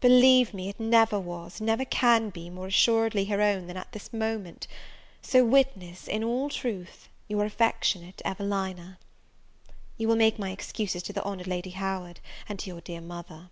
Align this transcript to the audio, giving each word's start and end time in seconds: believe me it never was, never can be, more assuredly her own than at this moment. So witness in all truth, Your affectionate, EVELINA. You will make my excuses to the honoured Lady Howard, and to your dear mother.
believe 0.00 0.54
me 0.54 0.70
it 0.70 0.80
never 0.80 1.20
was, 1.20 1.60
never 1.60 1.84
can 1.84 2.30
be, 2.30 2.48
more 2.48 2.68
assuredly 2.68 3.26
her 3.26 3.42
own 3.42 3.66
than 3.66 3.76
at 3.76 3.92
this 3.92 4.14
moment. 4.14 4.66
So 5.20 5.44
witness 5.44 6.08
in 6.08 6.24
all 6.24 6.48
truth, 6.48 7.10
Your 7.28 7.44
affectionate, 7.44 8.22
EVELINA. 8.24 8.96
You 9.98 10.08
will 10.08 10.16
make 10.16 10.38
my 10.38 10.52
excuses 10.52 11.02
to 11.02 11.12
the 11.12 11.22
honoured 11.22 11.46
Lady 11.48 11.68
Howard, 11.72 12.20
and 12.48 12.58
to 12.60 12.70
your 12.70 12.80
dear 12.80 13.02
mother. 13.02 13.50